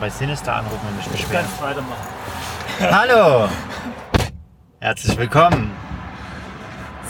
[0.00, 1.44] bei Sinister anrufen und mich beschweren.
[1.46, 2.06] Ganz weitermachen.
[2.80, 3.48] Hallo!
[4.80, 5.70] Herzlich willkommen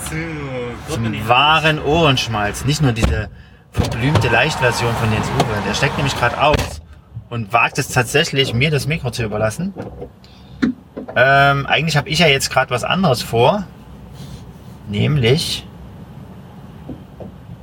[0.04, 2.66] So, zum wahren Ohrenschmalz.
[2.66, 3.30] Nicht nur diese
[3.72, 5.62] verblümte Leichtversion von Jens Uwe.
[5.66, 6.82] Der steckt nämlich gerade aus
[7.30, 9.72] und wagt es tatsächlich, mir das Mikro zu überlassen.
[11.16, 13.64] Ähm, eigentlich habe ich ja jetzt gerade was anderes vor.
[14.88, 15.66] Nämlich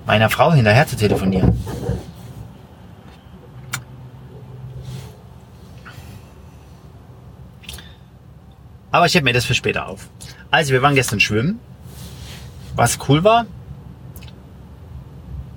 [0.07, 1.63] meiner Frau hinterher zu telefonieren.
[8.93, 10.07] Aber ich heb mir das für später auf.
[10.51, 11.59] Also, wir waren gestern schwimmen,
[12.75, 13.47] was cool war.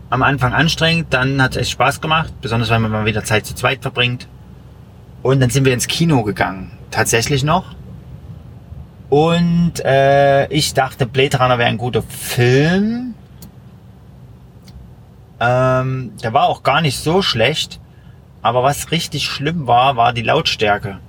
[0.09, 3.45] Am Anfang anstrengend, dann hat es echt Spaß gemacht, besonders wenn man mal wieder Zeit
[3.45, 4.27] zu zweit verbringt.
[5.23, 7.75] Und dann sind wir ins Kino gegangen, tatsächlich noch.
[9.11, 13.15] Und äh, ich dachte, Blade Runner wäre ein guter Film.
[15.41, 17.81] Ähm, der war auch gar nicht so schlecht.
[18.41, 21.01] Aber was richtig schlimm war, war die Lautstärke.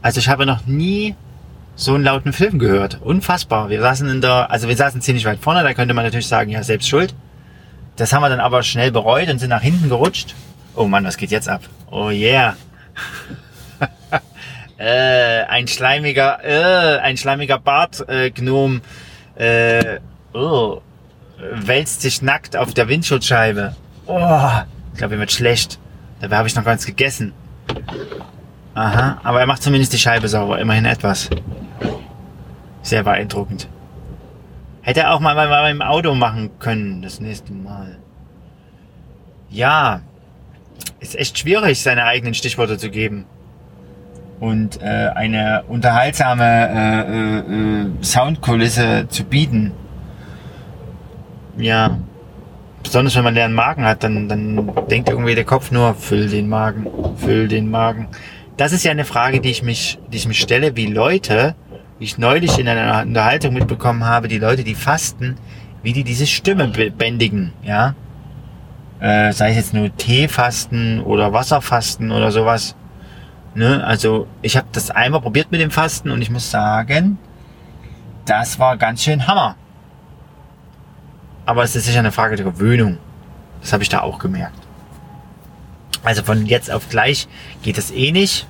[0.00, 1.14] Also ich habe noch nie
[1.74, 3.00] so einen lauten Film gehört.
[3.02, 3.70] Unfassbar.
[3.70, 6.50] Wir saßen in der, also wir saßen ziemlich weit vorne, da könnte man natürlich sagen,
[6.50, 7.14] ja, selbst schuld.
[7.96, 10.34] Das haben wir dann aber schnell bereut und sind nach hinten gerutscht.
[10.74, 11.62] Oh Mann, was geht jetzt ab?
[11.90, 12.56] Oh yeah.
[14.78, 18.80] äh, ein schleimiger, äh, ein schleimiger Bartgnom
[19.34, 19.98] äh,
[20.32, 20.80] oh,
[21.52, 23.74] wälzt sich nackt auf der Windschutzscheibe.
[24.06, 24.50] Oh,
[24.92, 25.78] ich glaube, mir wird schlecht.
[26.20, 27.32] Dabei habe ich noch gar nichts gegessen.
[28.74, 31.28] Aha, aber er macht zumindest die Scheibe sauber, immerhin etwas.
[32.82, 33.68] Sehr beeindruckend.
[34.82, 37.98] Hätte er auch mal bei meinem Auto machen können, das nächste Mal.
[39.48, 40.00] Ja,
[40.98, 43.26] ist echt schwierig, seine eigenen Stichworte zu geben.
[44.40, 49.72] Und äh, eine unterhaltsame äh, äh, äh, Soundkulisse zu bieten.
[51.56, 51.98] Ja,
[52.82, 56.48] besonders wenn man leeren Magen hat, dann, dann denkt irgendwie der Kopf nur, füll den
[56.48, 56.86] Magen,
[57.18, 58.08] füll den Magen.
[58.56, 61.54] Das ist ja eine Frage, die ich mich, die ich mich stelle, wie Leute,
[62.02, 65.36] wie ich neulich in einer Unterhaltung mitbekommen habe, die Leute, die fasten,
[65.84, 67.94] wie die diese Stimme bändigen, ja.
[68.98, 72.74] Äh, sei es jetzt nur Teefasten oder Wasserfasten oder sowas.
[73.54, 73.84] Ne?
[73.86, 77.18] Also ich habe das einmal probiert mit dem Fasten und ich muss sagen,
[78.24, 79.54] das war ganz schön Hammer.
[81.46, 82.98] Aber es ist sicher eine Frage der Gewöhnung.
[83.60, 84.58] Das habe ich da auch gemerkt.
[86.02, 87.28] Also von jetzt auf gleich
[87.62, 88.48] geht es eh nicht.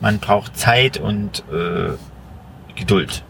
[0.00, 1.94] Man braucht Zeit und äh,
[2.78, 3.24] Geduld.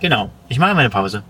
[0.00, 0.30] Genau.
[0.48, 1.22] Ich mache meine Pause.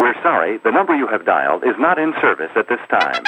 [0.00, 3.24] We're sorry, the number you have dialed is not in service at this time.